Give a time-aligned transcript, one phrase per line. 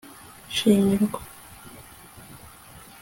[0.55, 1.19] shimirwa